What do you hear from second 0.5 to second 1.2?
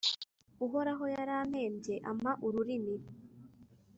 Uhoraho